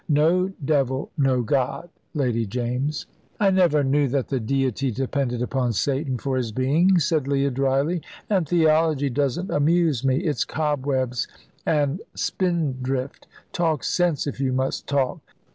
No 0.09 0.47
devil, 0.65 1.11
no 1.15 1.43
God, 1.43 1.87
Lady 2.15 2.47
James." 2.47 3.05
"I 3.39 3.51
never 3.51 3.83
knew 3.83 4.07
that 4.07 4.29
the 4.29 4.39
Deity 4.39 4.89
depended 4.89 5.43
upon 5.43 5.73
Satan 5.73 6.17
for 6.17 6.37
his 6.37 6.51
being," 6.51 6.97
said 6.97 7.27
Leah, 7.27 7.51
dryly; 7.51 8.01
"and 8.27 8.49
theology 8.49 9.11
doesn't 9.11 9.51
amuse 9.51 10.03
me 10.03 10.17
it's 10.21 10.43
cobwebs 10.43 11.27
and 11.67 12.01
spindrift. 12.15 13.27
Talk 13.53 13.83
sense, 13.83 14.25
if 14.25 14.39
you 14.39 14.51
must 14.53 14.87
talk." 14.87 15.19